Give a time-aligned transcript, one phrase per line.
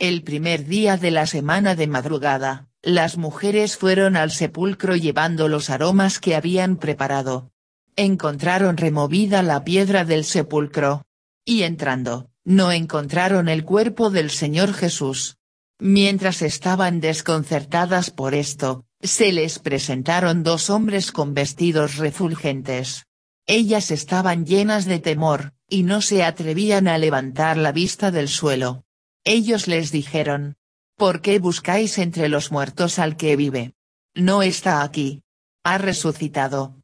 [0.00, 5.68] El primer día de la semana de madrugada, las mujeres fueron al sepulcro llevando los
[5.68, 7.50] aromas que habían preparado.
[7.96, 11.04] Encontraron removida la piedra del sepulcro.
[11.44, 15.36] Y entrando, no encontraron el cuerpo del Señor Jesús.
[15.78, 23.04] Mientras estaban desconcertadas por esto, se les presentaron dos hombres con vestidos refulgentes.
[23.46, 28.86] Ellas estaban llenas de temor, y no se atrevían a levantar la vista del suelo.
[29.24, 30.56] Ellos les dijeron,
[30.96, 33.72] ¿Por qué buscáis entre los muertos al que vive?
[34.14, 35.22] No está aquí.
[35.64, 36.74] Ha resucitado.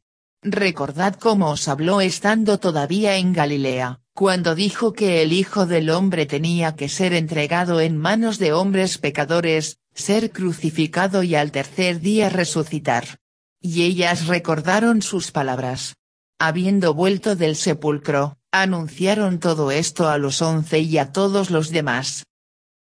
[0.43, 6.25] Recordad cómo os habló estando todavía en Galilea, cuando dijo que el Hijo del Hombre
[6.25, 12.29] tenía que ser entregado en manos de hombres pecadores, ser crucificado y al tercer día
[12.29, 13.19] resucitar.
[13.61, 15.95] Y ellas recordaron sus palabras.
[16.39, 22.26] Habiendo vuelto del sepulcro, anunciaron todo esto a los once y a todos los demás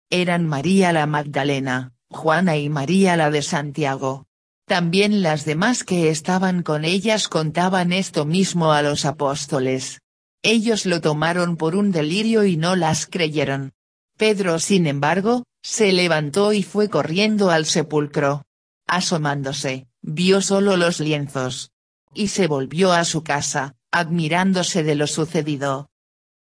[0.09, 4.25] eran María la Magdalena, Juana y María la de Santiago.
[4.65, 10.01] También las demás que estaban con ellas contaban esto mismo a los apóstoles.
[10.41, 13.73] Ellos lo tomaron por un delirio y no las creyeron.
[14.17, 18.43] Pedro sin embargo, se levantó y fue corriendo al sepulcro.
[18.87, 21.71] Asomándose, vio solo los lienzos.
[22.13, 25.89] Y se volvió a su casa, admirándose de lo sucedido.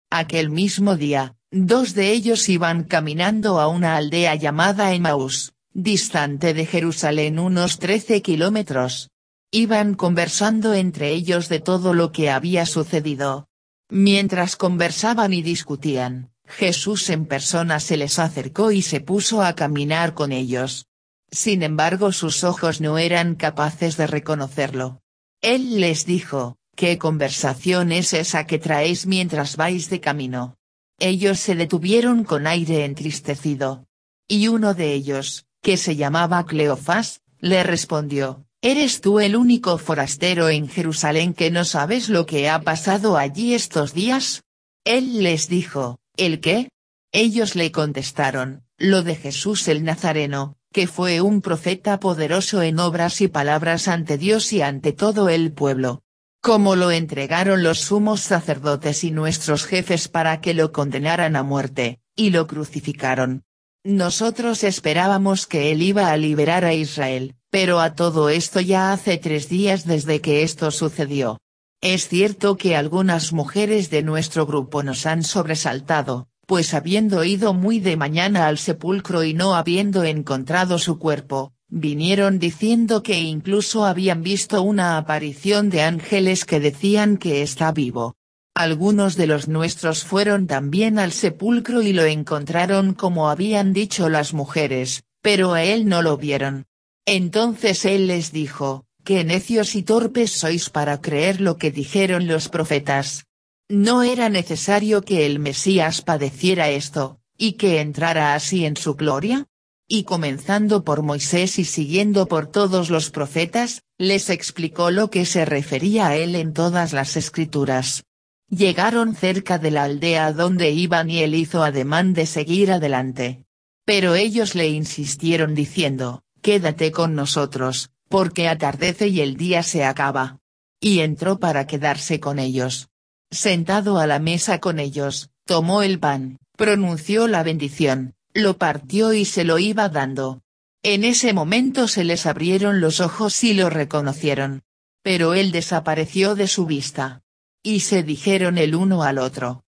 [0.10, 6.68] Aquel mismo día, Dos de ellos iban caminando a una aldea llamada Emmaus, distante de
[6.68, 9.10] Jerusalén unos 13 kilómetros.
[9.50, 13.48] Iban conversando entre ellos de todo lo que había sucedido.
[13.90, 20.14] Mientras conversaban y discutían, Jesús en persona se les acercó y se puso a caminar
[20.14, 20.86] con ellos.
[21.32, 25.02] Sin embargo sus ojos no eran capaces de reconocerlo.
[25.42, 30.59] Él les dijo, ¿qué conversación es esa que traéis mientras vais de camino?
[31.00, 33.86] Ellos se detuvieron con aire entristecido.
[34.28, 40.50] Y uno de ellos, que se llamaba Cleofás, le respondió, ¿Eres tú el único forastero
[40.50, 44.44] en Jerusalén que no sabes lo que ha pasado allí estos días?
[44.84, 46.70] Él les dijo, ¿el qué?
[47.14, 53.22] Ellos le contestaron, lo de Jesús el Nazareno, que fue un profeta poderoso en obras
[53.22, 56.04] y palabras ante Dios y ante todo el pueblo
[56.42, 62.00] como lo entregaron los sumos sacerdotes y nuestros jefes para que lo condenaran a muerte,
[62.16, 63.44] y lo crucificaron.
[63.84, 69.18] Nosotros esperábamos que él iba a liberar a Israel, pero a todo esto ya hace
[69.18, 71.40] tres días desde que esto sucedió.
[71.82, 77.80] Es cierto que algunas mujeres de nuestro grupo nos han sobresaltado, pues habiendo ido muy
[77.80, 84.24] de mañana al sepulcro y no habiendo encontrado su cuerpo, Vinieron diciendo que incluso habían
[84.24, 88.16] visto una aparición de ángeles que decían que está vivo.
[88.56, 94.34] Algunos de los nuestros fueron también al sepulcro y lo encontraron como habían dicho las
[94.34, 96.66] mujeres, pero a él no lo vieron.
[97.06, 102.50] Entonces él les dijo, qué necios y torpes sois para creer lo que dijeron los
[102.50, 103.26] profetas.
[103.70, 109.49] No era necesario que el Mesías padeciera esto, y que entrara así en su gloria
[109.92, 115.46] y comenzando por Moisés y siguiendo por todos los profetas, les explicó lo que se
[115.46, 118.04] refería a él en todas las escrituras.
[118.50, 123.44] Llegaron cerca de la aldea donde iban y él hizo ademán de seguir adelante.
[123.84, 130.38] Pero ellos le insistieron diciendo, Quédate con nosotros, porque atardece y el día se acaba.
[130.80, 132.90] Y entró para quedarse con ellos.
[133.32, 139.26] Sentado a la mesa con ellos, tomó el pan, pronunció la bendición, lo partió y
[139.26, 140.42] se lo iba dando.
[140.84, 144.64] En ese momento se les abrieron los ojos y lo reconocieron.
[145.02, 147.22] Pero él desapareció de su vista.
[147.64, 149.64] Y se dijeron el uno al otro.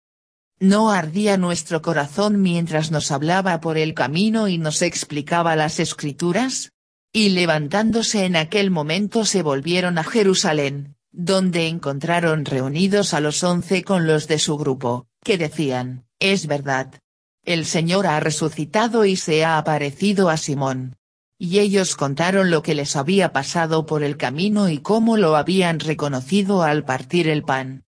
[0.59, 6.73] ¿No ardía nuestro corazón mientras nos hablaba por el camino y nos explicaba las escrituras?
[7.13, 13.85] Y levantándose en aquel momento se volvieron a Jerusalén, donde encontraron reunidos a los once
[13.85, 17.01] con los de su grupo, que decían, es verdad,
[17.47, 20.97] el Señor ha resucitado y se ha aparecido a Simón.
[21.39, 25.79] Y ellos contaron lo que les había pasado por el camino y cómo lo habían
[25.79, 27.85] reconocido al partir el pan.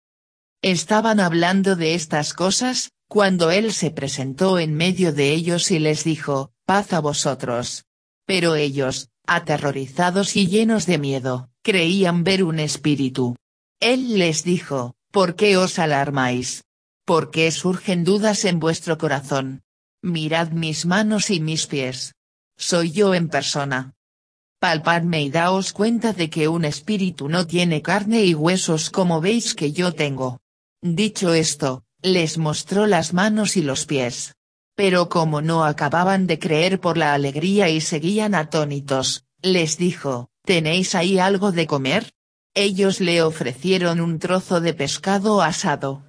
[0.62, 6.05] Estaban hablando de estas cosas, cuando él se presentó en medio de ellos y les
[6.05, 7.85] dijo, paz a vosotros.
[8.27, 13.35] Pero ellos, aterrorizados y llenos de miedo, creían ver un espíritu.
[13.81, 16.65] Él les dijo, ¿por qué os alarmáis?
[17.08, 19.62] ¿Por qué surgen dudas en vuestro corazón?
[20.02, 22.14] Mirad mis manos y mis pies.
[22.58, 23.94] Soy yo en persona.
[24.60, 29.55] Palpadme y daos cuenta de que un espíritu no tiene carne y huesos como veis
[29.55, 30.40] que yo tengo.
[30.82, 34.34] Dicho esto, les mostró las manos y los pies.
[34.75, 40.94] Pero como no acababan de creer por la alegría y seguían atónitos, les dijo, ¿tenéis
[40.94, 42.12] ahí algo de comer?
[42.52, 46.07] Ellos le ofrecieron un trozo de pescado asado.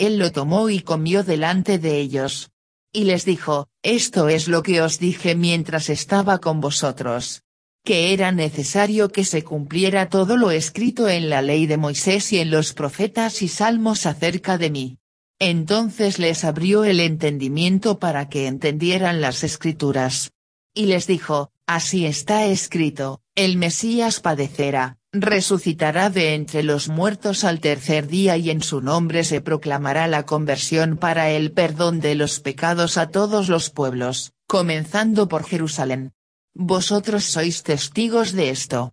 [0.00, 2.50] Él lo tomó y comió delante de ellos.
[2.90, 7.42] Y les dijo, Esto es lo que os dije mientras estaba con vosotros.
[7.84, 12.38] Que era necesario que se cumpliera todo lo escrito en la ley de Moisés y
[12.38, 14.96] en los profetas y salmos acerca de mí.
[15.38, 20.32] Entonces les abrió el entendimiento para que entendieran las escrituras.
[20.72, 27.60] Y les dijo, Así está escrito, el Mesías padecerá, resucitará de entre los muertos al
[27.60, 32.40] tercer día y en su nombre se proclamará la conversión para el perdón de los
[32.40, 36.12] pecados a todos los pueblos, comenzando por Jerusalén.
[36.54, 38.92] Vosotros sois testigos de esto.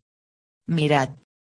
[0.66, 1.10] Mirad.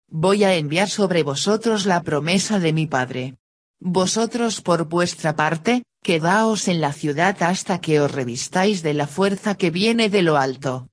[0.08, 3.36] Voy a enviar sobre vosotros la promesa de mi Padre.
[3.80, 9.54] Vosotros por vuestra parte, quedaos en la ciudad hasta que os revistáis de la fuerza
[9.54, 10.88] que viene de lo alto.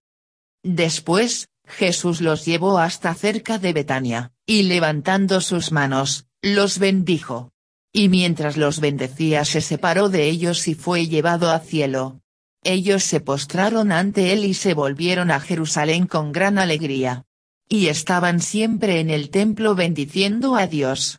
[0.64, 7.52] Después, Jesús los llevó hasta cerca de Betania, y levantando sus manos, los bendijo.
[7.94, 12.22] Y mientras los bendecía se separó de ellos y fue llevado a cielo.
[12.64, 17.26] Ellos se postraron ante él y se volvieron a Jerusalén con gran alegría.
[17.68, 21.18] Y estaban siempre en el templo bendiciendo a Dios.